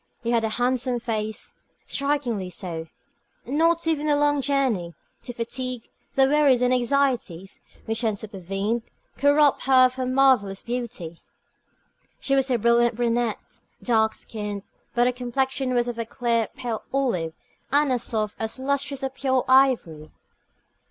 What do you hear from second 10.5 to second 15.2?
beauty. She was a brilliant brunette, dark skinned; but her